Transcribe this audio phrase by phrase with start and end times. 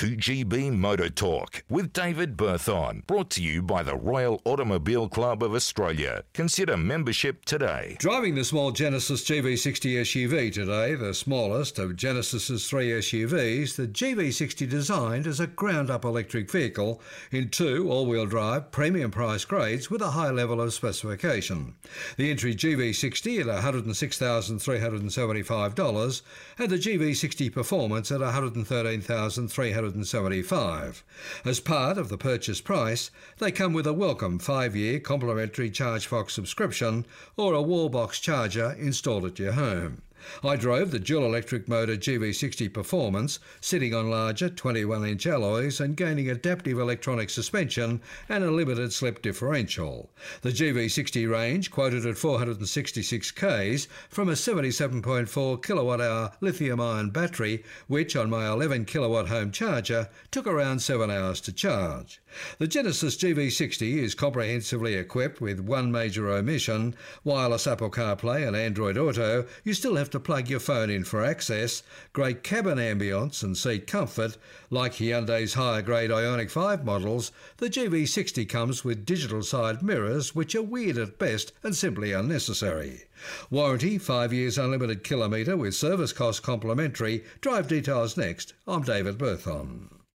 [0.00, 3.06] 2GB Motor Talk with David Berthon.
[3.06, 6.24] Brought to you by the Royal Automobile Club of Australia.
[6.32, 7.96] Consider membership today.
[7.98, 14.70] Driving the small Genesis GV60 SUV today, the smallest of Genesis's three SUVs, the GV60
[14.70, 19.90] designed as a ground up electric vehicle in two all wheel drive premium price grades
[19.90, 21.74] with a high level of specification.
[22.16, 26.22] The entry GV60 at $106,375
[26.56, 28.22] and the GV60 Performance at
[29.94, 31.02] $113,375.
[31.44, 36.30] As part of the purchase price, they come with a welcome five year complimentary ChargeFox
[36.30, 40.02] subscription or a wallbox charger installed at your home.
[40.44, 45.96] I drove the dual electric motor GV60 Performance, sitting on larger 21 inch alloys and
[45.96, 50.10] gaining adaptive electronic suspension and a limited slip differential.
[50.42, 57.64] The GV60 range quoted at 466 k's from a 77.4 kilowatt hour lithium ion battery,
[57.86, 62.20] which on my 11 kilowatt home charger took around 7 hours to charge.
[62.58, 68.96] The Genesis GV60 is comprehensively equipped with one major omission wireless Apple CarPlay and Android
[68.96, 69.46] Auto.
[69.64, 73.86] You still have to plug your phone in for access, great cabin ambience and seat
[73.86, 74.36] comfort.
[74.70, 80.54] Like Hyundai's higher grade Ioniq 5 models, the GV60 comes with digital side mirrors, which
[80.54, 83.04] are weird at best and simply unnecessary.
[83.50, 87.24] Warranty 5 years unlimited kilometre with service cost complimentary.
[87.40, 88.54] Drive details next.
[88.66, 89.99] I'm David Berthon.